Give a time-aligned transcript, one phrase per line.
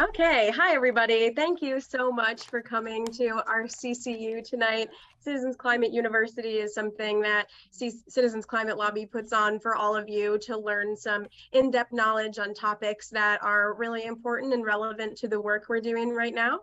[0.00, 1.28] Okay, hi everybody.
[1.34, 4.88] Thank you so much for coming to our CCU tonight.
[5.18, 10.08] Citizens Climate University is something that C Citizens Climate Lobby puts on for all of
[10.08, 15.28] you to learn some in-depth knowledge on topics that are really important and relevant to
[15.28, 16.60] the work we're doing right now.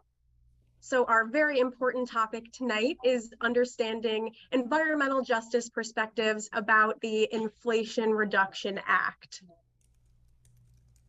[0.80, 8.80] So our very important topic tonight is understanding environmental justice perspectives about the Inflation Reduction
[8.88, 9.44] Act.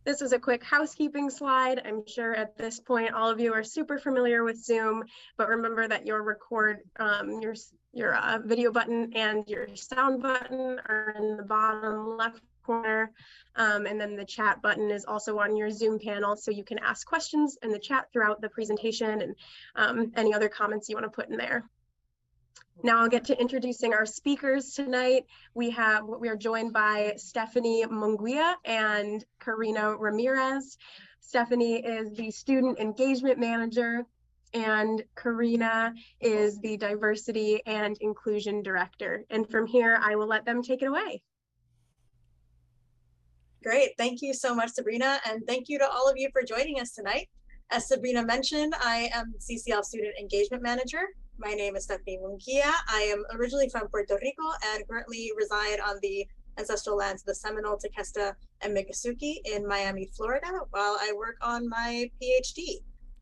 [0.08, 1.82] This is a quick housekeeping slide.
[1.84, 5.04] I'm sure at this point all of you are super familiar with Zoom,
[5.36, 7.54] but remember that your record, um, your,
[7.92, 13.12] your uh, video button and your sound button are in the bottom left corner.
[13.56, 16.78] Um, and then the chat button is also on your Zoom panel, so you can
[16.78, 19.34] ask questions in the chat throughout the presentation and
[19.76, 21.68] um, any other comments you want to put in there.
[22.84, 25.24] Now I'll get to introducing our speakers tonight.
[25.54, 30.78] We have, we are joined by Stephanie Munguia and Karina Ramirez.
[31.20, 34.04] Stephanie is the Student Engagement Manager
[34.54, 39.24] and Karina is the Diversity and Inclusion Director.
[39.28, 41.20] And from here, I will let them take it away.
[43.64, 46.80] Great, thank you so much, Sabrina, and thank you to all of you for joining
[46.80, 47.28] us tonight.
[47.70, 52.72] As Sabrina mentioned, I am CCL Student Engagement Manager my name is Stephanie Munguia.
[52.88, 56.26] I am originally from Puerto Rico and currently reside on the
[56.58, 61.68] ancestral lands of the Seminole, Tequesta, and Miccosukee in Miami, Florida, while I work on
[61.68, 62.78] my PhD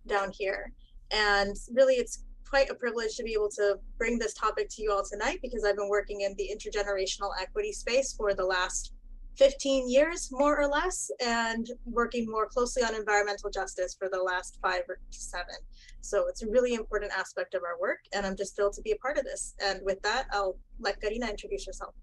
[0.06, 0.72] down here.
[1.10, 4.92] And really, it's quite a privilege to be able to bring this topic to you
[4.92, 8.92] all tonight because I've been working in the intergenerational equity space for the last
[9.36, 14.58] 15 years, more or less, and working more closely on environmental justice for the last
[14.62, 15.56] five or seven.
[16.00, 18.92] So it's a really important aspect of our work, and I'm just thrilled to be
[18.92, 19.54] a part of this.
[19.62, 21.94] And with that, I'll let Karina introduce herself.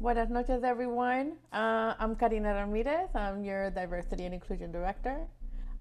[0.00, 1.32] Buenas noches, everyone.
[1.52, 3.10] Uh, I'm Karina Ramirez.
[3.14, 5.26] I'm your Diversity and Inclusion Director.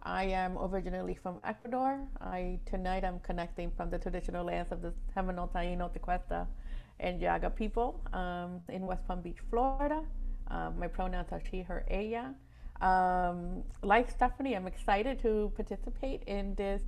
[0.04, 2.00] I am originally from Ecuador.
[2.20, 6.46] I tonight I'm connecting from the traditional lands of the Seminole, Taino, Tequesta,
[7.00, 10.04] and Jaega people um, in West Palm Beach, Florida.
[10.48, 12.36] Um, my pronouns are she, her, ella.
[12.82, 16.82] Um, like Stephanie, I'm excited to participate in this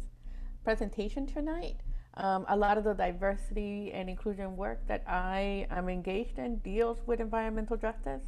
[0.63, 1.77] presentation tonight.
[2.17, 6.99] Um, a lot of the diversity and inclusion work that I am engaged in deals
[7.05, 8.23] with environmental justice.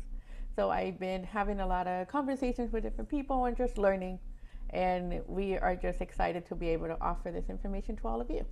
[0.55, 4.19] So I've been having a lot of conversations with different people and just learning.
[4.71, 8.29] And we are just excited to be able to offer this information to all of
[8.29, 8.45] you.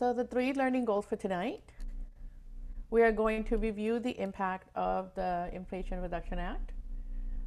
[0.00, 1.62] So the three learning goals for tonight.
[2.88, 6.72] We are going to review the impact of the Inflation Reduction Act.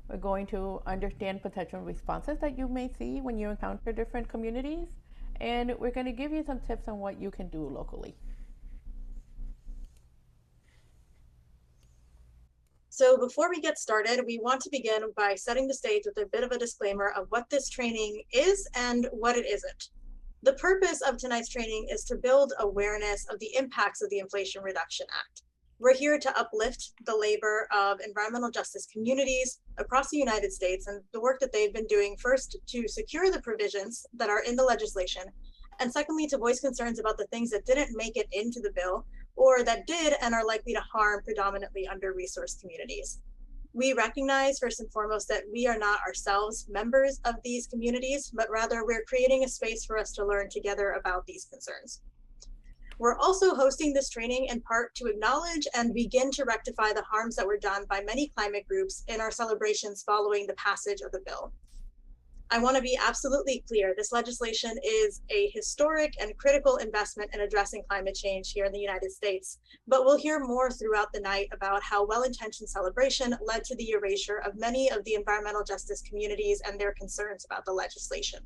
[0.07, 4.89] We're going to understand potential responses that you may see when you encounter different communities.
[5.41, 8.15] And we're going to give you some tips on what you can do locally.
[12.89, 16.27] So before we get started, we want to begin by setting the stage with a
[16.27, 19.89] bit of a disclaimer of what this training is and what it isn't.
[20.43, 24.61] The purpose of tonight's training is to build awareness of the impacts of the Inflation
[24.61, 25.43] Reduction Act.
[25.79, 31.01] We're here to uplift the labor of environmental justice communities across the United States and
[31.13, 34.65] the work that they've been doing first to secure the provisions that are in the
[34.65, 35.23] legislation,
[35.79, 39.05] and secondly, to voice concerns about the things that didn't make it into the bill
[39.37, 43.21] or that did and are likely to harm predominantly under-resourced communities
[43.73, 48.49] we recognize first and foremost that we are not ourselves members of these communities, but
[48.51, 52.01] rather we're creating a space for us to learn together about these concerns.
[52.99, 57.35] We're also hosting this training in part to acknowledge and begin to rectify the harms
[57.35, 61.21] that were done by many climate groups in our celebrations following the passage of the
[61.25, 61.51] bill.
[62.53, 63.95] I want to be absolutely clear.
[63.97, 68.77] This legislation is a historic and critical investment in addressing climate change here in the
[68.77, 69.57] United States.
[69.87, 74.37] But we'll hear more throughout the night about how well-intentioned celebration led to the erasure
[74.45, 78.41] of many of the environmental justice communities and their concerns about the legislation.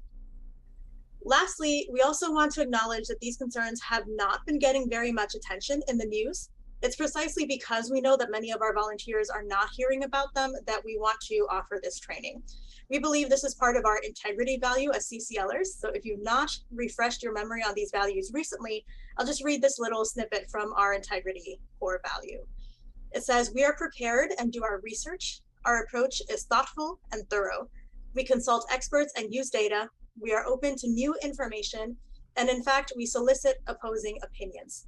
[1.26, 5.36] Lastly, we also want to acknowledge that these concerns have not been getting very much
[5.36, 6.50] attention in the news.
[6.84, 10.54] It's precisely because we know that many of our volunteers are not hearing about them
[10.68, 12.44] that we want to offer this training.
[12.90, 15.66] We believe this is part of our integrity value as CCLers.
[15.80, 18.86] So if you've not refreshed your memory on these values recently,
[19.18, 22.46] I'll just read this little snippet from our integrity core value.
[23.12, 25.42] It says, we are prepared and do our research.
[25.66, 27.70] Our approach is thoughtful and thorough.
[28.14, 29.90] We consult experts and use data.
[30.20, 31.98] We are open to new information.
[32.36, 34.88] And in fact, we solicit opposing opinions.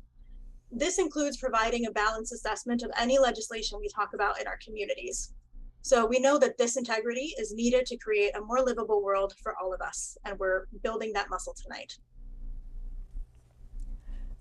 [0.72, 5.34] This includes providing a balanced assessment of any legislation we talk about in our communities.
[5.82, 9.56] So we know that this integrity is needed to create a more livable world for
[9.60, 11.98] all of us, and we're building that muscle tonight.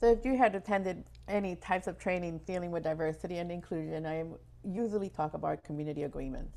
[0.00, 4.24] So if you had attended any types of training dealing with diversity and inclusion, I
[4.64, 6.56] usually talk about community agreements.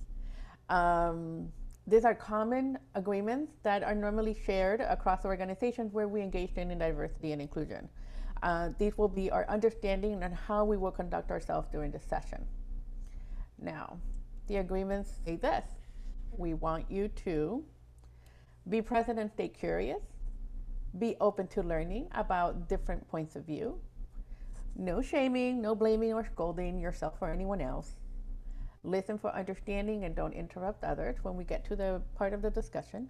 [0.70, 1.50] Um,
[1.88, 7.32] these are common agreements that are normally shared across organizations where we engage in diversity
[7.32, 7.90] and inclusion.
[8.42, 12.46] Uh, these will be our understanding on how we will conduct ourselves during the session.
[13.60, 13.98] Now,
[14.48, 15.66] the agreements say this.
[16.36, 17.64] We want you to
[18.70, 20.02] be present and stay curious,
[20.98, 23.80] be open to learning about different points of view,
[24.76, 27.96] no shaming, no blaming or scolding yourself or anyone else,
[28.84, 32.50] listen for understanding and don't interrupt others when we get to the part of the
[32.50, 33.10] discussion.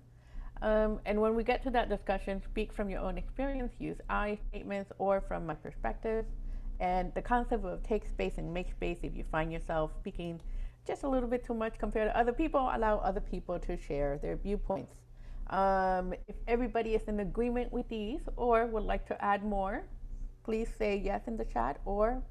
[0.62, 4.38] Um, and when we get to that discussion, speak from your own experience, use I
[4.50, 6.26] statements or from my perspective.
[6.80, 10.40] And the concept of take space and make space, if you find yourself speaking
[10.86, 14.20] just a little bit too much compared to other people, allow other people to share
[14.22, 14.96] their viewpoints.
[15.50, 19.84] Um, if everybody is in agreement with these or would like to add more,
[20.44, 22.24] please say yes in the chat or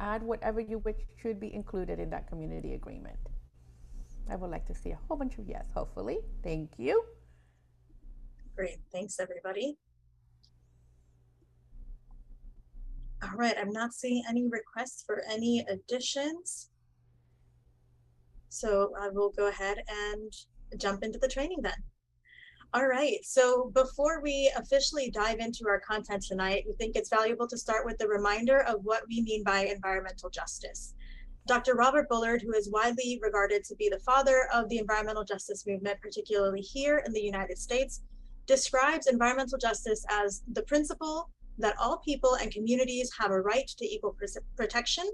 [0.00, 3.18] add whatever you wish should be included in that community agreement.
[4.28, 6.18] I would like to see a whole bunch of yes, hopefully.
[6.42, 7.04] Thank you.
[8.56, 9.76] Great, thanks everybody.
[13.22, 16.70] All right, I'm not seeing any requests for any additions.
[18.48, 20.32] So I will go ahead and
[20.78, 21.72] jump into the training then.
[22.74, 27.46] All right, so before we officially dive into our content tonight, we think it's valuable
[27.48, 30.94] to start with the reminder of what we mean by environmental justice.
[31.46, 31.74] Dr.
[31.74, 36.00] Robert Bullard, who is widely regarded to be the father of the environmental justice movement,
[36.00, 38.02] particularly here in the United States,
[38.46, 43.84] describes environmental justice as the principle that all people and communities have a right to
[43.84, 44.16] equal
[44.56, 45.04] protection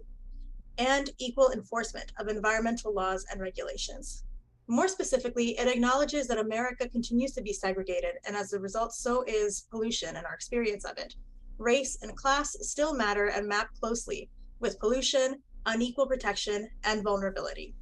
[0.79, 4.25] and equal enforcement of environmental laws and regulations.
[4.69, 9.25] More specifically, it acknowledges that America continues to be segregated, and as a result, so
[9.27, 11.15] is pollution and our experience of it.
[11.57, 14.31] Race and class still matter and map closely
[14.61, 17.75] with pollution, unequal protection, and vulnerability.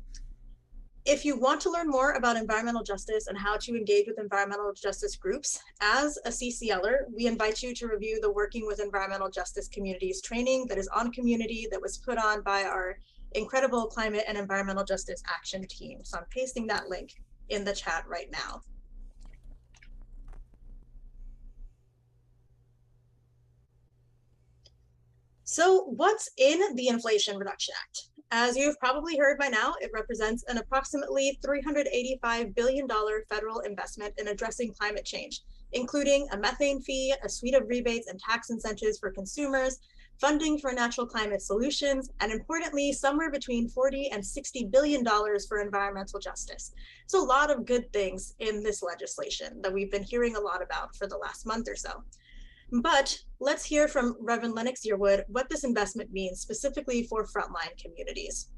[1.08, 4.72] If you want to learn more about environmental justice and how to engage with environmental
[4.72, 9.68] justice groups, as a CCLer, we invite you to review the Working with Environmental Justice
[9.68, 12.98] Communities training that is on Community that was put on by our
[13.36, 16.00] incredible climate and environmental justice action team.
[16.02, 17.12] So I'm pasting that link
[17.50, 18.62] in the chat right now.
[25.44, 28.15] So what's in the Inflation Reduction Act?
[28.32, 32.88] As you've probably heard by now, it represents an approximately $385 billion
[33.30, 35.42] federal investment in addressing climate change,
[35.72, 39.78] including a methane fee, a suite of rebates and tax incentives for consumers,
[40.20, 45.60] funding for natural climate solutions, and importantly, somewhere between 40 and 60 billion dollars for
[45.60, 46.72] environmental justice.
[47.06, 50.62] So a lot of good things in this legislation that we've been hearing a lot
[50.62, 52.02] about for the last month or so.
[52.72, 58.48] But let's hear from Reverend Lennox Yearwood what this investment means specifically for frontline communities.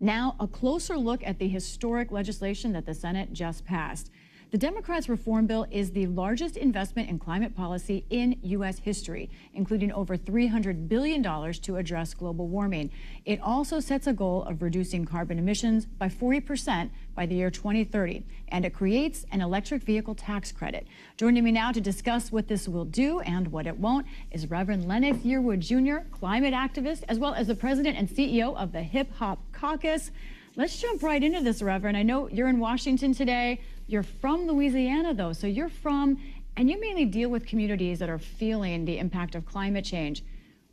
[0.00, 4.10] Now, a closer look at the historic legislation that the Senate just passed.
[4.52, 8.80] The Democrats' reform bill is the largest investment in climate policy in U.S.
[8.80, 12.90] history, including over $300 billion to address global warming.
[13.24, 18.26] It also sets a goal of reducing carbon emissions by 40% by the year 2030,
[18.48, 20.86] and it creates an electric vehicle tax credit.
[21.16, 24.86] Joining me now to discuss what this will do and what it won't is Reverend
[24.86, 29.14] Lennox Yearwood Jr., climate activist, as well as the president and CEO of the Hip
[29.14, 30.10] Hop Caucus.
[30.56, 31.96] Let's jump right into this, Reverend.
[31.96, 33.58] I know you're in Washington today.
[33.86, 36.18] You're from Louisiana, though, so you're from,
[36.56, 40.24] and you mainly deal with communities that are feeling the impact of climate change.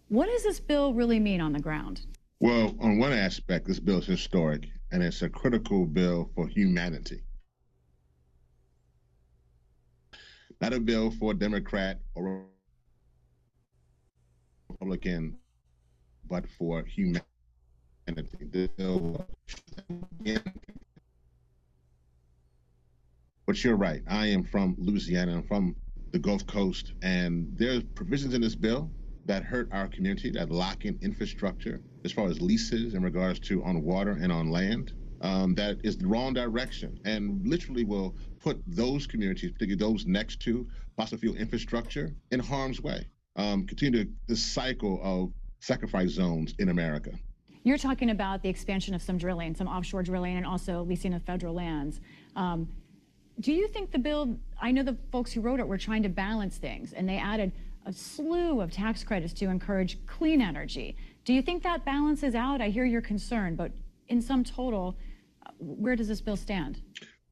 [0.08, 2.02] What does this bill really mean on the ground?
[2.40, 7.22] Well, on one aspect, this bill is historic, and it's a critical bill for humanity.
[10.62, 12.46] Not a bill for a Democrat or
[14.70, 15.38] Republican,
[16.28, 17.24] but for humanity.
[18.78, 19.26] Bill
[23.50, 24.04] but you're right.
[24.08, 25.38] I am from Louisiana.
[25.38, 25.76] I'm from
[26.12, 28.92] the Gulf Coast, and there's provisions in this bill
[29.26, 33.64] that hurt our community, that lock in infrastructure as far as leases in regards to
[33.64, 34.94] on water and on land.
[35.22, 40.40] Um, that is the wrong direction and literally will put those communities, particularly those next
[40.42, 43.08] to fossil fuel infrastructure, in harm's way.
[43.36, 47.10] Um, continue this cycle of sacrifice zones in America.
[47.64, 51.24] You're talking about the expansion of some drilling, some offshore drilling, and also leasing of
[51.24, 52.00] federal lands.
[52.36, 52.70] Um,
[53.40, 56.10] do you think the bill, I know the folks who wrote it were trying to
[56.10, 57.52] balance things and they added
[57.86, 60.98] a slew of tax credits to encourage clean energy.
[61.24, 62.62] Do you think that balances out?
[62.62, 63.72] I hear your concern, but
[64.10, 64.98] in sum total,
[65.46, 66.82] uh, where does this bill stand?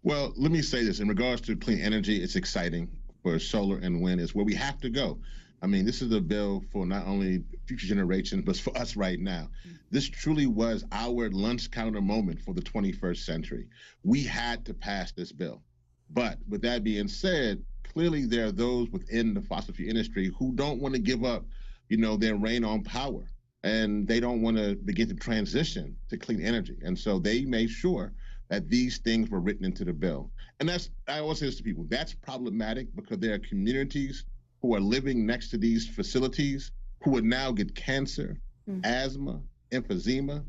[0.04, 2.90] Well, let me say this in regards to clean energy, it's exciting
[3.22, 5.20] for solar and wind, is where we have to go.
[5.62, 9.20] I mean, this is a bill for not only future generations, but for us right
[9.20, 9.50] now.
[9.90, 13.68] This truly was our lunch counter moment for the 21st century.
[14.04, 15.64] We had to pass this bill.
[16.10, 20.54] But with that being said, clearly there are those within the fossil fuel industry who
[20.54, 21.46] don't want to give up,
[21.90, 23.24] you know, their reign on power.
[23.64, 26.78] And they don't want to begin to transition to clean energy.
[26.84, 28.14] And so they made sure
[28.50, 30.32] that these things were written into the bill.
[30.60, 34.26] And that's, I always say this to people, that's problematic because there are communities
[34.62, 36.72] who are living next to these facilities
[37.04, 38.80] who would now get cancer, mm-hmm.
[38.84, 40.44] asthma, emphysema,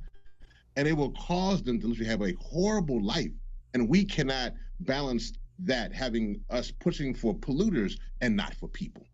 [0.76, 3.32] and it will cause them to literally have a horrible life.
[3.74, 9.04] And we cannot balance that, having us pushing for polluters and not for people.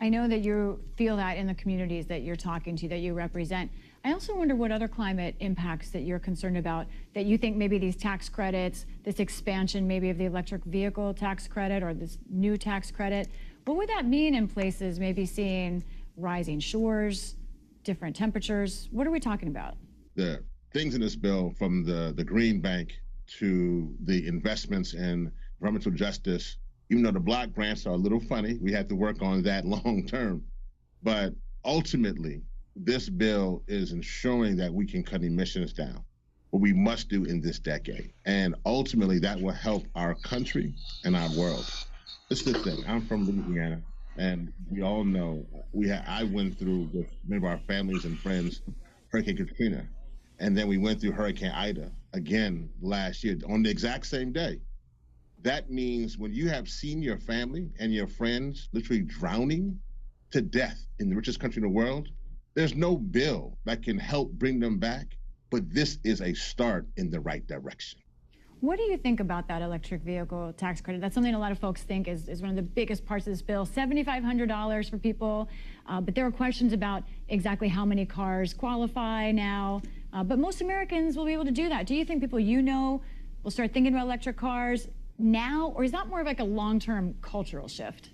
[0.00, 3.14] I know that you feel that in the communities that you're talking to, that you
[3.14, 3.70] represent.
[4.04, 7.78] I also wonder what other climate impacts that you're concerned about, that you think maybe
[7.78, 12.56] these tax credits, this expansion maybe of the electric vehicle tax credit or this new
[12.56, 13.28] tax credit,
[13.64, 15.82] what would that mean in places maybe seeing
[16.16, 17.34] rising shores,
[17.82, 18.88] different temperatures?
[18.92, 19.74] What are we talking about?
[20.14, 22.92] The things in this bill from the, the Green Bank
[23.38, 25.30] to the investments in
[25.60, 26.56] environmental justice,
[26.90, 29.64] even though the block grants are a little funny, we have to work on that
[29.66, 30.44] long term.
[31.02, 31.34] But
[31.64, 32.42] ultimately,
[32.76, 36.04] this bill is ensuring that we can cut emissions down,
[36.50, 38.12] what we must do in this decade.
[38.24, 40.74] And ultimately, that will help our country
[41.04, 41.70] and our world.
[42.30, 42.84] It's the thing.
[42.86, 43.82] I'm from Louisiana,
[44.16, 48.18] and we all know we ha- I went through with many of our families and
[48.18, 48.60] friends
[49.10, 49.86] Hurricane Katrina,
[50.38, 54.60] and then we went through Hurricane Ida again last year on the exact same day.
[55.42, 59.78] That means when you have seen your family and your friends literally drowning
[60.32, 62.08] to death in the richest country in the world,
[62.54, 65.06] there's no bill that can help bring them back.
[65.50, 68.00] But this is a start in the right direction.
[68.60, 71.00] What do you think about that electric vehicle tax credit?
[71.00, 73.32] That's something a lot of folks think is, is one of the biggest parts of
[73.32, 73.64] this bill.
[73.64, 75.48] $7,500 for people,
[75.86, 79.80] uh, but there are questions about exactly how many cars qualify now.
[80.12, 81.86] Uh, but most Americans will be able to do that.
[81.86, 83.00] Do you think people you know
[83.44, 84.88] will start thinking about electric cars
[85.18, 88.10] now, or is that more of like a long-term cultural shift?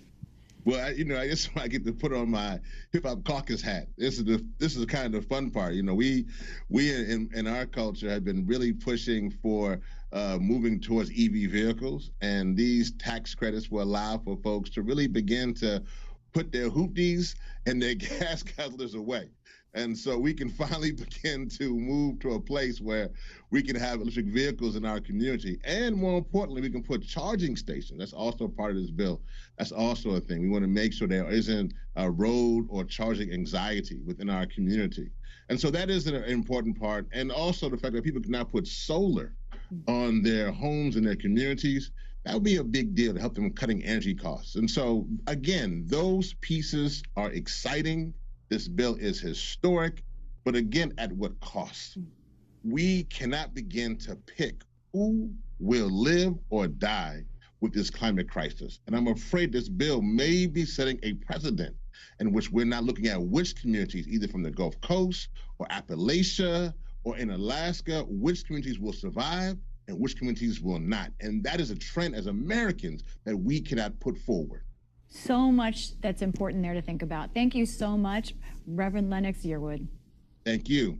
[0.65, 2.59] Well, I, you know, I guess I get to put on my
[2.91, 3.87] hip hop caucus hat.
[3.97, 5.75] This is the this is kind of the fun part.
[5.75, 6.25] You know, we
[6.69, 9.79] we in, in our culture have been really pushing for
[10.11, 15.07] uh, moving towards EV vehicles, and these tax credits will allow for folks to really
[15.07, 15.83] begin to
[16.33, 17.35] put their hoopties
[17.65, 19.29] and their gas guzzlers away.
[19.75, 23.09] And so we can finally begin to move to a place where
[23.51, 25.59] we can have electric vehicles in our community.
[25.63, 27.99] And more importantly, we can put charging stations.
[27.99, 29.21] That's also part of this bill.
[29.57, 30.41] That's also a thing.
[30.41, 35.11] We want to make sure there isn't a road or charging anxiety within our community.
[35.49, 37.07] And so that is an important part.
[37.11, 39.33] And also the fact that people can now put solar
[39.87, 41.91] on their homes and their communities,
[42.23, 44.55] that would be a big deal to help them cutting energy costs.
[44.55, 48.13] And so, again, those pieces are exciting.
[48.49, 50.03] This bill is historic,
[50.43, 51.95] but again, at what cost?
[51.95, 52.03] Hmm.
[52.63, 54.61] We cannot begin to pick
[54.93, 57.25] who will live or die
[57.61, 58.79] with this climate crisis.
[58.85, 61.75] And I'm afraid this bill may be setting a precedent
[62.19, 66.73] in which we're not looking at which communities, either from the Gulf Coast or Appalachia
[67.03, 71.11] or in Alaska, which communities will survive and which communities will not.
[71.19, 74.63] And that is a trend as Americans that we cannot put forward.
[75.15, 77.33] So much that's important there to think about.
[77.33, 78.35] Thank you so much,
[78.67, 79.87] Reverend Lennox Yearwood.
[80.43, 80.99] Thank you.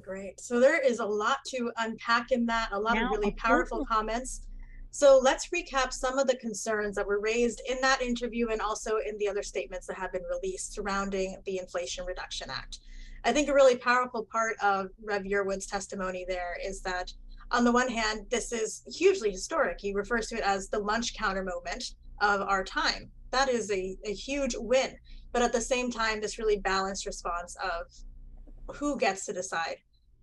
[0.00, 0.40] Great.
[0.40, 3.86] So there is a lot to unpack in that, a lot now, of really powerful
[3.86, 4.42] comments.
[4.90, 8.96] So let's recap some of the concerns that were raised in that interview and also
[8.96, 12.80] in the other statements that have been released surrounding the Inflation Reduction Act.
[13.24, 17.12] I think a really powerful part of Rev Yearwood's testimony there is that
[17.52, 19.78] on the one hand, this is hugely historic.
[19.80, 21.84] He refers to it as the lunch counter moment
[22.20, 23.10] of our time.
[23.30, 24.96] That is a, a huge win.
[25.32, 29.76] But at the same time, this really balanced response of who gets to decide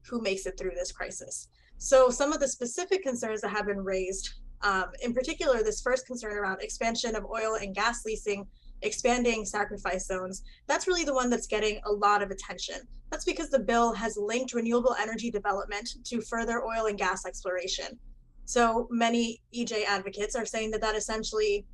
[0.08, 1.50] who makes it through this crisis.
[1.78, 6.06] So some of the specific concerns that have been raised, um, in particular, this first
[6.06, 8.46] concern around expansion of oil and gas leasing
[8.82, 12.82] expanding sacrifice zones, that's really the one that's getting a lot of attention.
[13.12, 17.98] That's because the bill has linked renewable energy development to further oil and gas exploration.
[18.46, 21.66] So many EJ advocates are saying that that essentially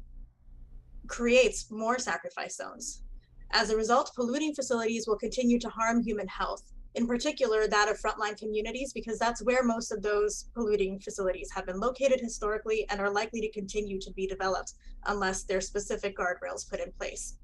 [1.08, 3.04] creates more sacrifice zones.
[3.52, 6.64] As a result, polluting facilities will continue to harm human health
[6.96, 11.66] in particular that of frontline communities, because that's where most of those polluting facilities have
[11.66, 14.74] been located historically and are likely to continue to be developed
[15.06, 17.38] unless there's specific guardrails put in place.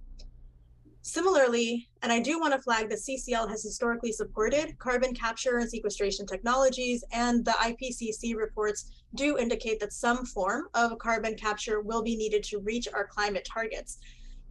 [1.03, 5.67] Similarly, and I do want to flag that CCL has historically supported carbon capture and
[5.67, 12.03] sequestration technologies, and the IPCC reports do indicate that some form of carbon capture will
[12.03, 13.97] be needed to reach our climate targets.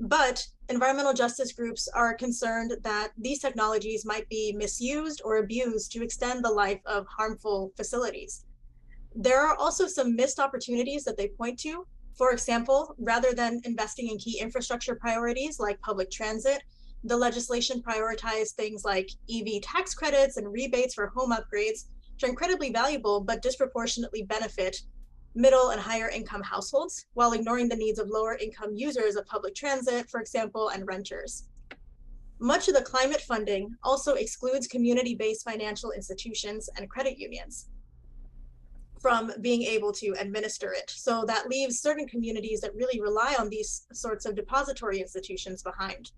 [0.00, 6.02] But environmental justice groups are concerned that these technologies might be misused or abused to
[6.02, 8.44] extend the life of harmful facilities.
[9.14, 11.86] There are also some missed opportunities that they point to.
[12.16, 16.62] For example, rather than investing in key infrastructure priorities like public transit,
[17.02, 22.28] the legislation prioritized things like EV tax credits and rebates for home upgrades, which are
[22.28, 24.76] incredibly valuable but disproportionately benefit
[25.34, 29.54] middle and higher income households while ignoring the needs of lower income users of public
[29.54, 31.44] transit, for example, and renters.
[32.40, 37.68] Much of the climate funding also excludes community-based financial institutions and credit unions
[39.00, 40.90] from being able to administer it.
[40.90, 46.12] So that leaves certain communities that really rely on these sorts of depository institutions behind.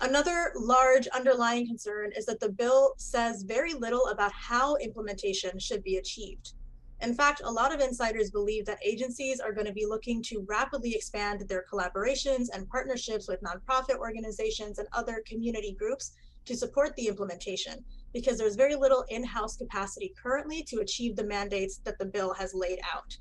[0.00, 5.82] Another large underlying concern is that the bill says very little about how implementation should
[5.84, 6.54] be achieved.
[7.00, 10.44] In fact, a lot of insiders believe that agencies are going to be looking to
[10.48, 16.12] rapidly expand their collaborations and partnerships with nonprofit organizations and other community groups
[16.46, 21.78] to support the implementation because there's very little in-house capacity currently to achieve the mandates
[21.84, 23.16] that the bill has laid out.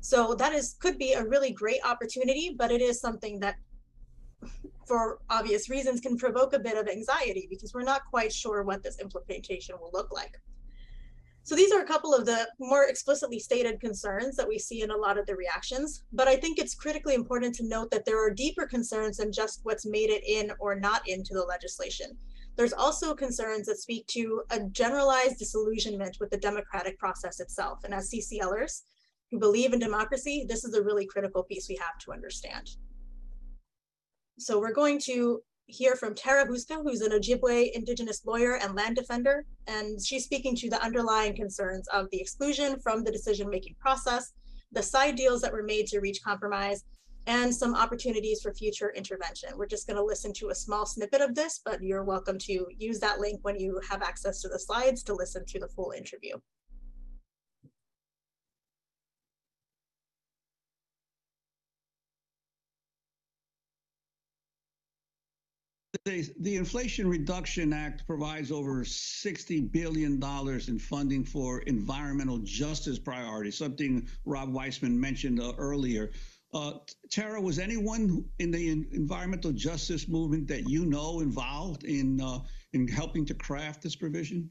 [0.00, 3.56] So that is could be a really great opportunity, but it is something that
[4.86, 8.82] for obvious reasons can provoke a bit of anxiety because we're not quite sure what
[8.82, 10.36] this implementation will look like.
[11.52, 14.90] So these are a couple of the more explicitly stated concerns that we see in
[14.90, 18.26] a lot of the reactions, but I think it's critically important to note that there
[18.26, 22.16] are deeper concerns than just what's made it in or not into the legislation.
[22.56, 27.80] There's also concerns that speak to a generalized disillusionment with the democratic process itself.
[27.84, 28.84] And as CCLers
[29.30, 32.70] who believe in democracy, this is a really critical piece we have to understand.
[34.38, 35.42] So we're going to
[35.72, 40.54] hear from Tara Houska, who's an Ojibwe indigenous lawyer and land defender, and she's speaking
[40.56, 44.32] to the underlying concerns of the exclusion from the decision-making process,
[44.72, 46.84] the side deals that were made to reach compromise,
[47.26, 49.56] and some opportunities for future intervention.
[49.56, 52.66] We're just going to listen to a small snippet of this, but you're welcome to
[52.76, 55.92] use that link when you have access to the slides to listen to the full
[55.96, 56.36] interview.
[66.04, 70.20] The, the Inflation Reduction Act provides over $60 billion
[70.66, 76.10] in funding for environmental justice priorities, something Rob Weissman mentioned uh, earlier.
[76.52, 76.72] Uh,
[77.08, 82.40] Tara, was anyone in the environmental justice movement that you know involved in uh,
[82.72, 84.50] in helping to craft this provision?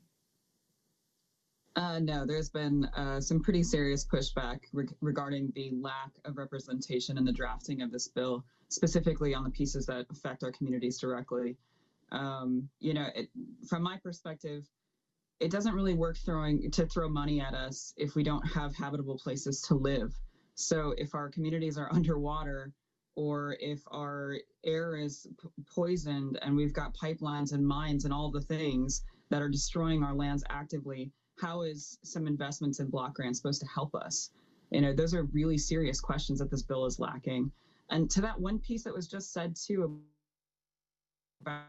[1.75, 7.17] Uh, no, there's been uh, some pretty serious pushback re regarding the lack of representation
[7.17, 11.57] in the drafting of this bill, specifically on the pieces that affect our communities directly.
[12.12, 13.29] Um, you know, it,
[13.67, 14.65] from my perspective,
[15.39, 19.17] it doesn't really work throwing to throw money at us if we don't have habitable
[19.17, 20.13] places to live.
[20.55, 22.73] So if our communities are underwater,
[23.15, 25.27] or if our air is
[25.73, 30.13] poisoned and we've got pipelines and mines and all the things that are destroying our
[30.13, 34.31] lands actively, how is some investments in block grants supposed to help us?
[34.69, 37.51] You know, those are really serious questions that this bill is lacking.
[37.91, 39.99] And to that one piece that was just said too
[41.41, 41.65] about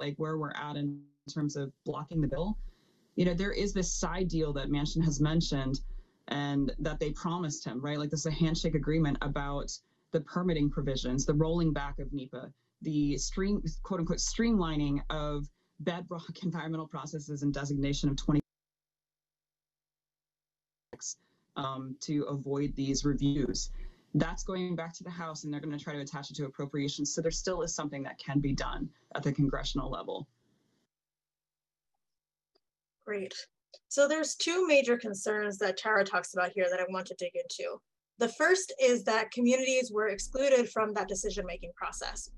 [0.00, 2.56] like where we're at in terms of blocking the bill,
[3.16, 5.80] you know, there is this side deal that Manchin has mentioned
[6.28, 7.98] and that they promised him, right?
[7.98, 9.70] Like this is a handshake agreement about
[10.12, 12.50] the permitting provisions, the rolling back of NEPA,
[12.82, 15.46] the stream, quote unquote, streamlining of
[15.80, 18.39] bedrock environmental processes and designation of 20
[21.56, 23.70] um, to avoid these reviews.
[24.14, 26.46] That's going back to the House, and they're going to try to attach it to
[26.46, 27.14] appropriations.
[27.14, 30.26] So there still is something that can be done at the congressional level.
[33.06, 33.34] Great.
[33.88, 37.32] So there's two major concerns that Tara talks about here that I want to dig
[37.34, 37.80] into.
[38.18, 42.30] The first is that communities were excluded from that decision-making process.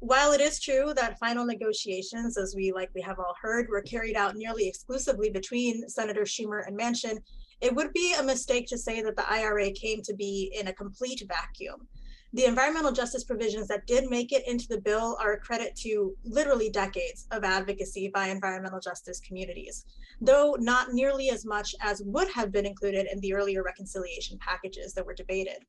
[0.00, 4.16] While it is true that final negotiations, as we likely have all heard, were carried
[4.16, 7.18] out nearly exclusively between Senator Schumer and Manchin,
[7.60, 10.72] it would be a mistake to say that the IRA came to be in a
[10.72, 11.88] complete vacuum.
[12.34, 16.16] The environmental justice provisions that did make it into the bill are a credit to
[16.24, 19.84] literally decades of advocacy by environmental justice communities,
[20.20, 24.94] though not nearly as much as would have been included in the earlier reconciliation packages
[24.94, 25.64] that were debated.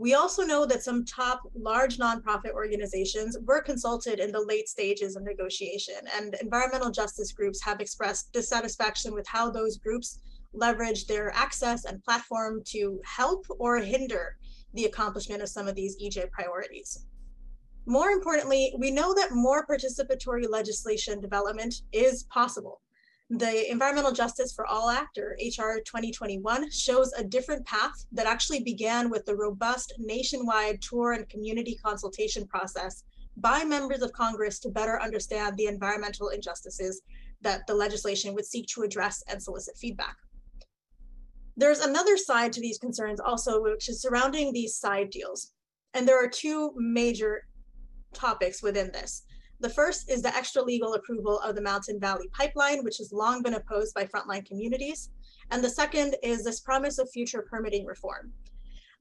[0.00, 5.14] We also know that some top large nonprofit organizations were consulted in the late stages
[5.14, 10.20] of negotiation, and environmental justice groups have expressed dissatisfaction with how those groups
[10.54, 14.38] leverage their access and platform to help or hinder
[14.72, 17.04] the accomplishment of some of these EJ priorities.
[17.84, 22.80] More importantly, we know that more participatory legislation development is possible.
[23.32, 28.64] The Environmental Justice for All Act, or HR 2021, shows a different path that actually
[28.64, 33.04] began with the robust nationwide tour and community consultation process
[33.36, 37.02] by members of Congress to better understand the environmental injustices
[37.40, 40.16] that the legislation would seek to address and solicit feedback.
[41.56, 45.52] There's another side to these concerns also, which is surrounding these side deals.
[45.94, 47.44] And there are two major
[48.12, 49.22] topics within this.
[49.60, 53.42] The first is the extra legal approval of the Mountain Valley Pipeline, which has long
[53.42, 55.10] been opposed by frontline communities.
[55.50, 58.32] And the second is this promise of future permitting reform.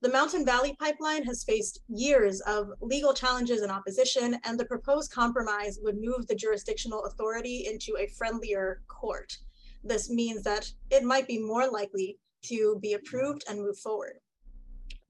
[0.01, 5.11] The Mountain Valley Pipeline has faced years of legal challenges and opposition, and the proposed
[5.11, 9.37] compromise would move the jurisdictional authority into a friendlier court.
[9.83, 12.17] This means that it might be more likely
[12.47, 14.19] to be approved and move forward.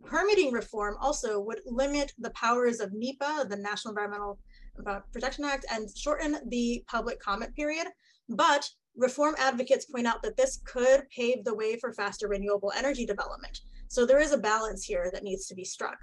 [0.05, 4.39] Permitting reform also would limit the powers of NEPA, the National Environmental
[4.85, 7.87] Uh, Protection Act, and shorten the public comment period.
[8.29, 13.05] But reform advocates point out that this could pave the way for faster renewable energy
[13.05, 13.59] development.
[13.87, 15.97] So there is a balance here that needs to be struck.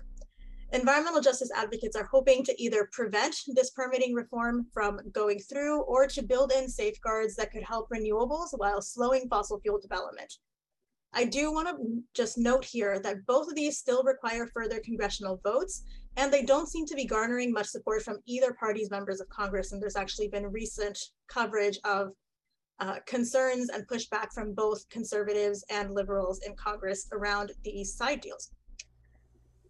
[0.73, 6.09] Environmental justice advocates are hoping to either prevent this permitting reform from going through or
[6.09, 10.33] to build in safeguards that could help renewables while slowing fossil fuel development.
[11.13, 15.41] I do want to just note here that both of these still require further congressional
[15.45, 15.85] votes,
[16.17, 19.73] and they don't seem to be garnering much support from either party's members of Congress.
[19.73, 20.99] And there's actually been recent
[21.29, 22.13] coverage of
[22.81, 28.51] uh, concerns and pushback from both conservatives and liberals in Congress around these side deals.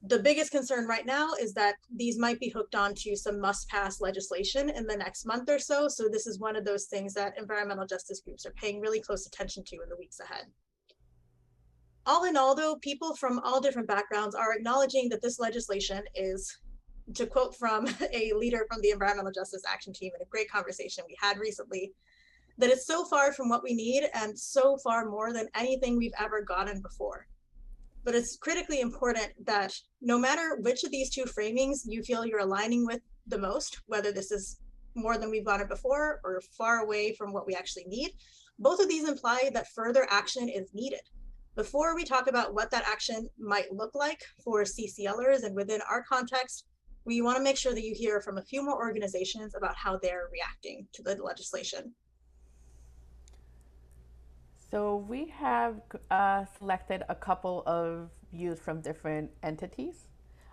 [0.09, 4.01] The biggest concern right now is that these might be hooked onto some must pass
[4.01, 5.89] legislation in the next month or so.
[5.89, 9.27] So, this is one of those things that environmental justice groups are paying really close
[9.27, 10.45] attention to in the weeks ahead.
[12.07, 16.57] All in all, though, people from all different backgrounds are acknowledging that this legislation is,
[17.15, 21.03] to quote from a leader from the Environmental Justice Action Team in a great conversation
[21.09, 21.93] we had recently,
[22.59, 26.13] that it's so far from what we need and so far more than anything we've
[26.19, 27.27] ever gotten before.
[28.05, 32.39] But it's critically important that no matter which of these two framings you feel you're
[32.39, 34.61] aligning with the most, whether this is
[34.95, 38.13] more than we've gotten before or far away from what we actually need,
[38.61, 41.01] both of these imply that further action is needed.
[41.57, 46.03] Before we talk about what that action might look like for CCLers and within our
[46.03, 46.67] context,
[47.07, 49.97] we want to make sure that you hear from a few more organizations about how
[49.97, 51.95] they're reacting to the legislation.
[54.71, 60.09] So we have uh, selected a couple of views from different entities.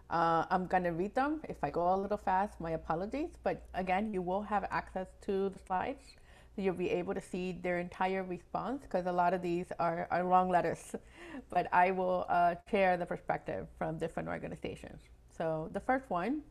[0.09, 1.41] Uh, I'm going to read them.
[1.49, 3.31] If I go a little fast, my apologies.
[3.43, 6.15] But again, you will have access to the slides.
[6.55, 10.23] You'll be able to see their entire response because a lot of these are, are
[10.23, 10.95] long letters.
[11.49, 15.01] But I will uh, share the perspective from different organizations.
[15.35, 16.41] So the first one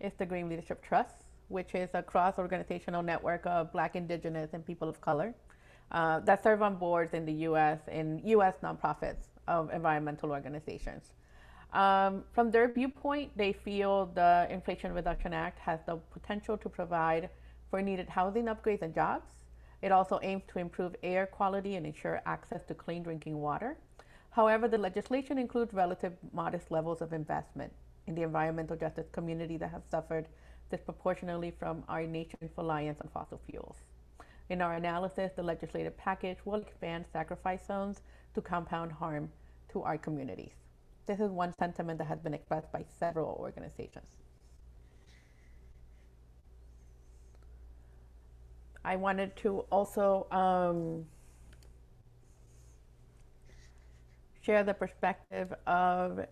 [0.00, 4.66] is the Green Leadership Trust which is a cross organizational network of Black, Indigenous, and
[4.66, 5.34] people of color
[5.92, 11.14] uh, that serve on boards in the US in US nonprofits of environmental organizations.
[11.74, 17.30] Um, from their viewpoint, they feel the Inflation Reduction Act has the potential to provide
[17.68, 19.32] for needed housing upgrades and jobs.
[19.82, 23.76] It also aims to improve air quality and ensure access to clean drinking water.
[24.30, 27.72] However, the legislation includes relative modest levels of investment
[28.06, 30.28] in the environmental justice community that have suffered
[30.70, 33.78] disproportionately from our nation's reliance on fossil fuels.
[34.48, 38.02] In our analysis, the legislative package will expand sacrifice zones
[38.34, 39.28] to compound harm
[39.72, 40.63] to our communities.
[41.06, 44.06] This is one sentiment that has been expressed by several organizations.
[48.84, 51.06] I wanted to also um,
[54.42, 56.26] share the perspective of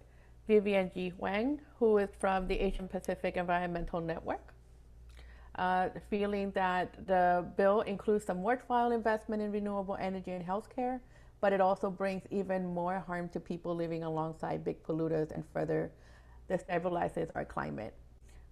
[0.49, 4.53] Vivian Yi Huang, who is from the Asian Pacific Environmental Network,
[5.55, 11.01] uh, feeling that the bill includes some worthwhile investment in renewable energy and healthcare,
[11.43, 15.91] but it also brings even more harm to people living alongside big polluters and further
[16.49, 17.95] destabilizes our climate.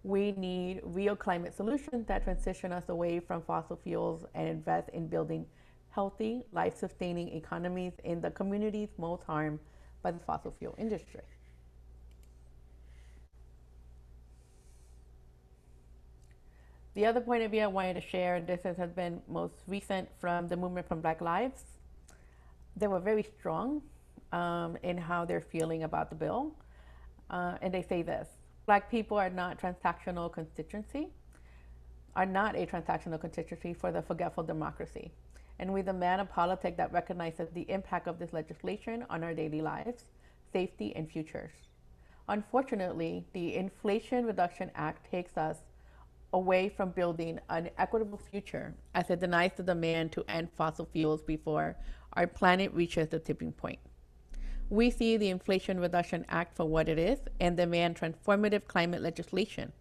[0.03, 5.07] We need real climate solutions that transition us away from fossil fuels and invest in
[5.07, 5.46] building
[5.90, 9.61] healthy, life sustaining economies in the communities most harmed
[10.03, 11.20] by the fossil fuel industry.
[16.94, 20.09] The other point of view I wanted to share, and this has been most recent
[20.18, 21.62] from the movement from Black Lives.
[22.80, 23.82] They were very strong
[24.32, 26.54] um, in how they're feeling about the bill.
[27.28, 28.26] Uh, and they say this
[28.66, 31.08] Black people are not transactional constituency,
[32.16, 35.12] are not a transactional constituency for the forgetful democracy.
[35.58, 39.60] And we demand a politic that recognizes the impact of this legislation on our daily
[39.60, 40.04] lives,
[40.50, 41.52] safety, and futures.
[42.28, 45.58] Unfortunately, the Inflation Reduction Act takes us
[46.32, 51.22] away from building an equitable future as it denies the demand to end fossil fuels
[51.22, 51.76] before
[52.12, 53.78] our planet reaches the tipping point.
[54.68, 59.72] We see the Inflation Reduction Act for what it is and demand transformative climate legislation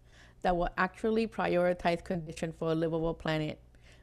[0.42, 3.60] that will actually prioritize conditions for a livable planet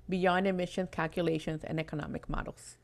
[0.07, 2.77] beyond emissions calculations and economic models.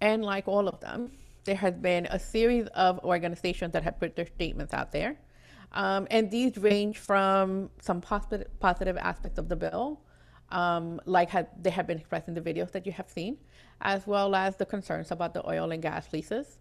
[0.00, 1.12] And like all of them,
[1.44, 5.16] there has been a series of organizations that have put their statements out there.
[5.72, 10.00] Um, and these range from some positive, positive aspects of the bill,
[10.50, 13.38] um, like had, they have been expressed in the videos that you have seen,
[13.80, 16.58] as well as the concerns about the oil and gas leases.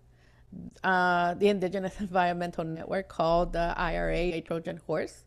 [0.84, 5.26] Uh, the Indigenous Environmental Network called the IRA a Trojan horse.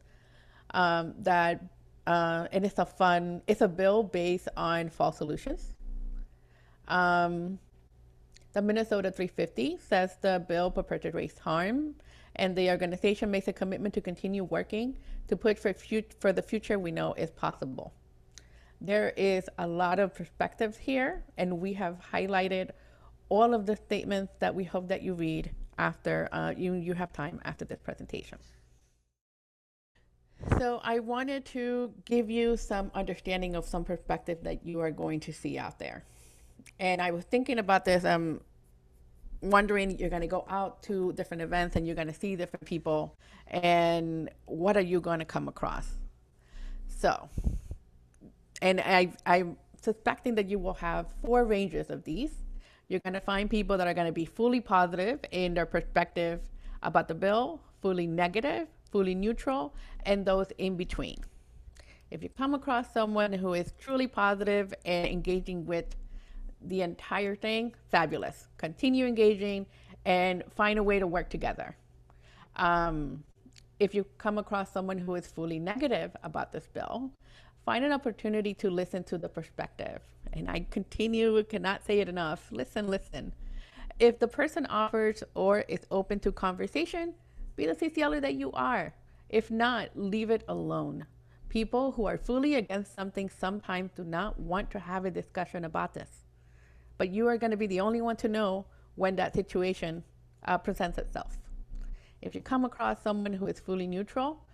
[0.73, 1.62] Um, that
[2.07, 5.75] uh, and it's a fun, it's a bill based on false solutions.
[6.88, 7.59] Um,
[8.53, 11.94] the Minnesota 350 says the bill perpetuates harm,
[12.37, 16.42] and the organization makes a commitment to continue working to put for, fut- for the
[16.42, 17.92] future we know is possible.
[18.80, 22.70] There is a lot of perspectives here, and we have highlighted
[23.28, 27.12] all of the statements that we hope that you read after uh, you, you have
[27.12, 28.38] time after this presentation.
[30.58, 35.20] So I wanted to give you some understanding of some perspective that you are going
[35.20, 36.04] to see out there
[36.78, 38.04] and I was thinking about this.
[38.04, 38.40] I'm
[39.40, 42.66] wondering you're going to go out to different events and you're going to see different
[42.66, 43.16] people,
[43.48, 45.88] and what are you going to come across?
[46.88, 47.28] So,
[48.62, 52.33] and I I'm suspecting that you will have four ranges of these.
[52.88, 56.40] You're going to find people that are going to be fully positive in their perspective
[56.83, 61.18] about the bill, fully negative, fully neutral, and those in between.
[62.11, 65.94] If you come across someone who is truly positive and engaging with
[66.61, 68.49] the entire thing, fabulous.
[68.59, 69.66] Continue engaging
[70.05, 71.77] and find a way to work together.
[72.57, 73.23] Um,
[73.79, 77.11] if you come across someone who is fully negative about this bill,
[77.64, 80.01] find an opportunity to listen to the perspective.
[80.33, 82.49] And I continue, cannot say it enough.
[82.51, 83.33] Listen, listen.
[83.99, 87.14] If the person offers or is open to conversation,
[87.57, 88.94] be the CCLer that you are.
[89.29, 91.07] If not, leave it alone.
[91.49, 95.94] People who are fully against something sometimes do not want to have a discussion about
[95.94, 96.20] this
[97.01, 100.05] but you are going to be the only one to know when that situation
[100.44, 101.38] uh, presents itself.
[102.20, 104.44] If you come across someone who is fully neutral,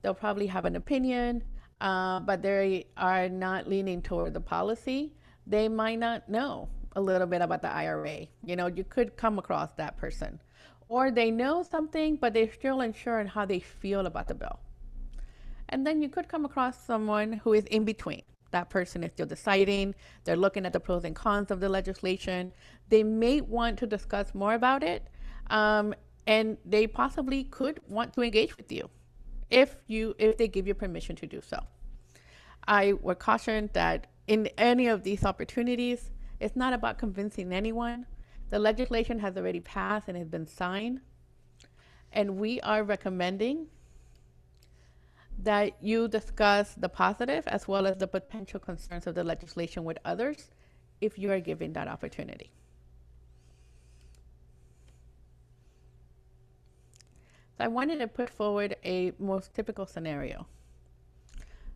[0.00, 1.44] they'll probably have an opinion,
[1.80, 5.14] uh, but they are not leaning toward the policy.
[5.46, 8.26] They might not know a little bit about the IRA.
[8.44, 10.40] You know, you could come across that person.
[10.88, 14.58] Or they know something, but they're still unsure on how they feel about the bill.
[15.68, 19.26] And then you could come across someone who is in between that person is still
[19.26, 19.94] deciding.
[20.24, 22.52] They're looking at the pros and cons of the legislation.
[22.88, 25.06] They may want to discuss more about it,
[25.48, 25.94] um,
[26.26, 28.90] and they possibly could want to engage with you
[29.50, 31.58] if you if they give you permission to do so.
[32.66, 38.06] I would caution that in any of these opportunities, it's not about convincing anyone.
[38.50, 41.00] The legislation has already passed and has been signed,
[42.12, 43.68] and we are recommending
[45.42, 49.98] that you discuss the positive as well as the potential concerns of the legislation with
[50.04, 50.50] others
[51.00, 52.50] if you are given that opportunity.
[57.60, 60.46] So I wanted to put forward a most typical scenario.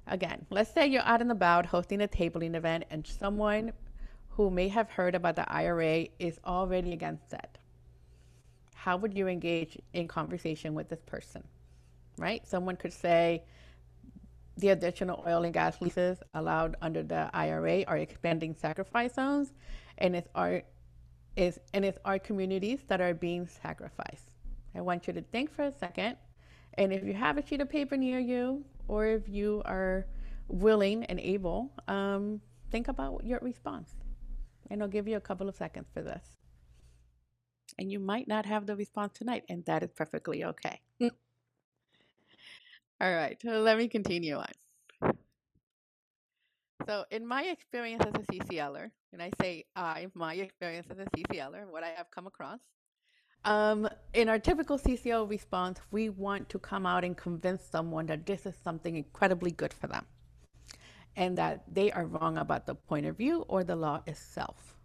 [0.07, 3.73] Again, let's say you're out and about hosting a tabling event and someone
[4.31, 7.59] who may have heard about the IRA is already against it.
[8.75, 11.45] How would you engage in conversation with this person?
[12.17, 12.47] right?
[12.47, 13.43] Someone could say
[14.57, 19.53] the additional oil and gas leases allowed under the IRA are expanding sacrifice zones,
[19.99, 20.63] and it's our
[21.37, 24.34] is and it's our communities that are being sacrificed.
[24.75, 26.17] I want you to think for a second,
[26.75, 30.07] and if you have a sheet of paper near you, or if you are
[30.49, 33.95] willing and able, um, think about your response.
[34.71, 36.37] And I'll give you a couple of seconds for this.
[37.79, 40.81] And you might not have the response tonight, and that is perfectly okay.
[41.01, 41.11] All
[43.01, 45.15] right, so let me continue on.
[46.87, 51.07] So, in my experience as a CCLer, and I say I, my experience as a
[51.17, 52.59] CCLer, what I have come across,
[53.45, 58.27] um, in our typical CCL response, we want to come out and convince someone that
[58.27, 60.07] this is something incredibly good for them
[61.17, 64.77] and that they are wrong about the point of view or the law itself.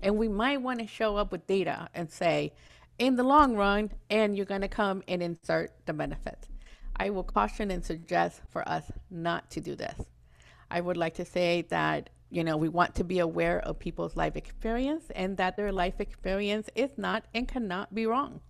[0.00, 2.52] And we might want to show up with data and say,
[2.98, 6.48] in the long run, and you're going to come and insert the benefits.
[6.96, 10.00] I will caution and suggest for us not to do this.
[10.70, 14.16] I would like to say that you know, we want to be aware of people's
[14.16, 18.40] life experience and that their life experience is not and cannot be wrong.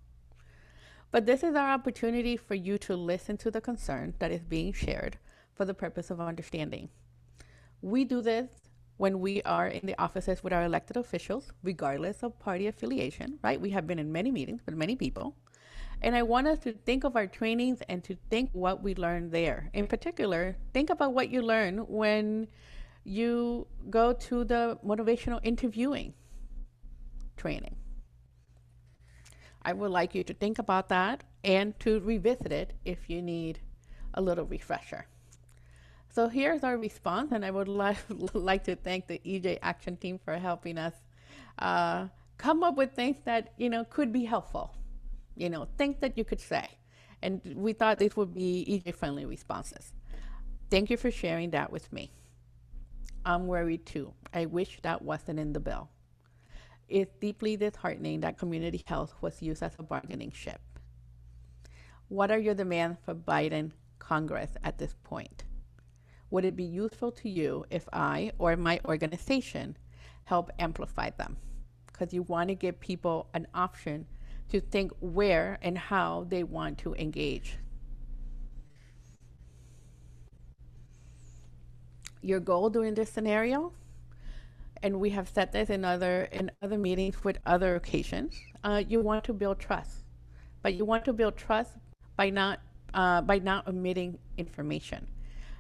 [1.11, 4.73] But this is our opportunity for you to listen to the concern that is being
[4.73, 5.19] shared
[5.55, 6.91] for the purpose of understanding.
[7.81, 8.49] We do this
[8.97, 13.61] when we are in the offices with our elected officials, regardless of party affiliation, right?
[13.61, 15.37] We have been in many meetings with many people.
[16.03, 19.33] And I want us to think of our trainings and to think what we learned
[19.33, 19.71] there.
[19.73, 22.49] In particular, think about what you learn when
[23.09, 26.13] you go to the motivational interviewing
[27.37, 27.77] training.
[29.63, 33.61] I would like you to think about that and to revisit it if you need
[34.15, 35.07] a little refresher.
[36.11, 37.97] So here's our response, and I would li-
[38.33, 40.95] like to thank the EJ Action Team for helping us
[41.59, 44.75] uh, come up with things that you know could be helpful,
[45.37, 46.67] you know, things that you could say,
[47.23, 49.93] and we thought these would be EJ-friendly responses.
[50.71, 52.11] Thank you for sharing that with me.
[53.29, 54.15] I'm worried too.
[54.33, 55.91] I wish that wasn't in the bill.
[56.89, 60.63] It's deeply disheartening that community health was used as a bargaining chip.
[62.09, 65.45] What are your demands for Biden Congress at this point?
[66.31, 69.77] Would it be useful to you if I or my organization
[70.25, 71.37] help amplify them?
[71.87, 74.07] Because you want to give people an option
[74.49, 77.59] to think where and how they want to engage.
[82.23, 83.73] Your goal during this scenario,
[84.83, 89.01] and we have said this in other in other meetings with other occasions, uh, you
[89.01, 90.05] want to build trust,
[90.63, 91.73] but you want to build trust
[92.17, 92.61] by not
[92.95, 95.07] uh, by not omitting information.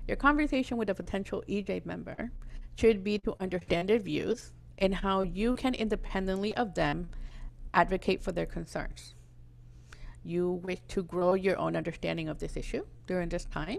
[0.06, 2.30] Your conversation with a potential EJ member
[2.76, 7.10] should be to understand their views and how you can independently of them
[7.74, 9.14] advocate for their concerns.
[10.24, 13.78] You wish to grow your own understanding of this issue during this time.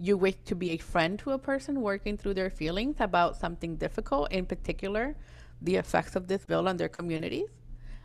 [0.00, 3.76] You wish to be a friend to a person working through their feelings about something
[3.76, 5.16] difficult, in particular,
[5.60, 7.48] the effects of this bill on their communities.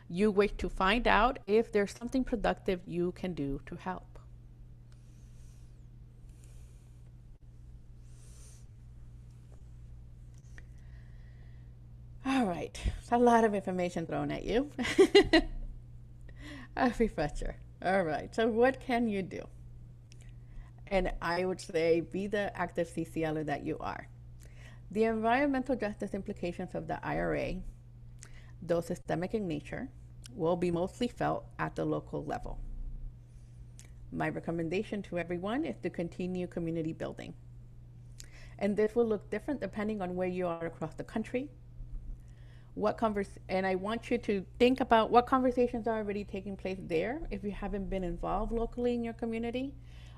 [0.10, 4.18] You wish to find out if there's something productive you can do to help.
[12.26, 12.80] All right,
[13.12, 14.72] a lot of information thrown at you.
[16.76, 17.58] a refresher.
[17.86, 19.46] All right, so what can you do?
[20.94, 24.08] And I would say be the active CCLer that you are.
[24.92, 27.56] The environmental justice implications of the IRA,
[28.62, 29.90] though systemic in nature,
[30.36, 32.60] will be mostly felt at the local level.
[34.12, 37.34] My recommendation to everyone is to continue community building.
[38.60, 41.50] And this will look different depending on where you are across the country
[42.76, 46.80] what converse and I want you to think about what conversations are already taking place
[46.82, 49.74] there if you haven't been involved locally in your community.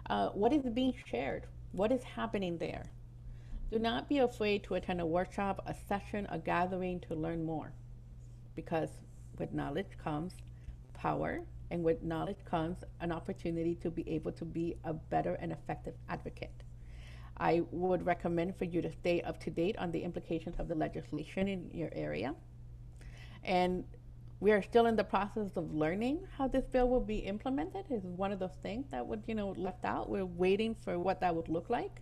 [0.10, 1.48] Uh, what is being shared?
[1.72, 2.86] What is happening there?
[3.72, 7.74] Do not be afraid to attend a workshop, a session, a gathering to learn more.
[8.56, 8.89] Because
[9.39, 10.34] with knowledge comes
[10.94, 11.41] power,
[11.72, 15.96] and with knowledge comes an opportunity to be able to be a better and effective
[16.08, 16.63] advocate.
[17.38, 20.76] I would recommend for you to stay up to date on the implications of the
[20.76, 22.34] legislation in your area.
[23.44, 23.84] And
[24.39, 27.86] we are still in the process of learning how this bill will be implemented.
[27.89, 30.10] Is one of those things that would, you know, left out.
[30.10, 32.02] We're waiting for what that would look like.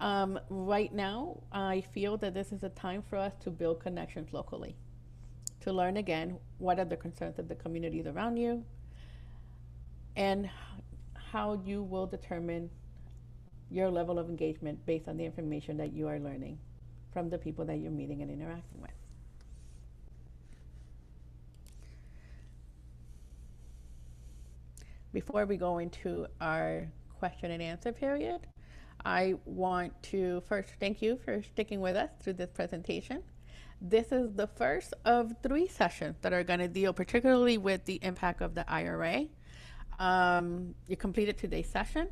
[0.00, 4.32] Um, right now, I feel that this is a time for us to build connections
[4.32, 4.76] locally,
[5.60, 8.64] to learn again what are the concerns of the communities around you,
[10.14, 10.48] and
[11.14, 12.70] how you will determine
[13.70, 16.58] your level of engagement based on the information that you are learning
[17.12, 18.90] from the people that you're meeting and interacting with.
[25.12, 26.86] Before we go into our
[27.18, 28.46] question and answer period,
[29.04, 33.22] I want to first thank you for sticking with us through this presentation.
[33.80, 38.00] This is the first of three sessions that are going to deal particularly with the
[38.02, 39.26] impact of the IRA.
[39.98, 42.08] Um, you completed today's session.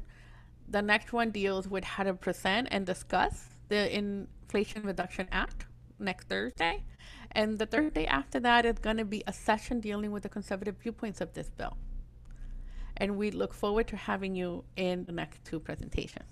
[0.68, 5.66] The next one deals with how to present and discuss the Inflation Reduction Act
[5.98, 6.84] next Thursday.
[7.32, 10.76] And the Thursday after that is going to be a session dealing with the conservative
[10.78, 11.76] viewpoints of this bill.
[12.98, 16.24] And we look forward to having you in the next two presentations.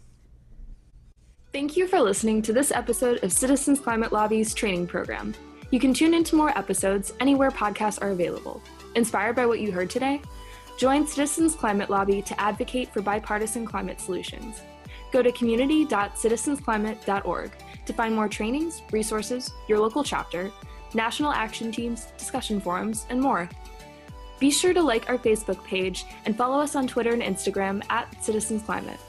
[1.52, 5.34] Thank you for listening to this episode of Citizens Climate Lobby's training program.
[5.70, 8.60] You can tune into more episodes anywhere podcasts are available.
[8.96, 10.20] Inspired by what you heard today?
[10.78, 14.62] Join Citizens Climate Lobby to advocate for bipartisan climate solutions.
[15.12, 17.52] Go to community.citizensclimate.org
[17.86, 20.50] to find more trainings, resources, your local chapter,
[20.92, 23.48] national action teams, discussion forums, and more.
[24.38, 28.22] Be sure to like our Facebook page and follow us on Twitter and Instagram at
[28.22, 29.00] Citizens Climate.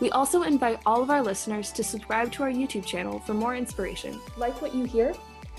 [0.00, 3.54] We also invite all of our listeners to subscribe to our YouTube channel for more
[3.54, 4.18] inspiration.
[4.36, 5.14] Like what you hear?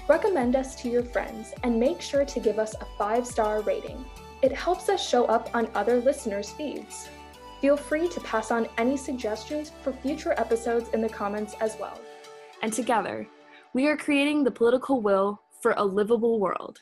[0.10, 4.04] Recommend us to your friends and make sure to give us a five star rating.
[4.42, 7.08] It helps us show up on other listeners' feeds.
[7.62, 11.98] Feel free to pass on any suggestions for future episodes in the comments as well.
[12.62, 13.26] And together,
[13.74, 16.82] we are creating the political will for a livable world.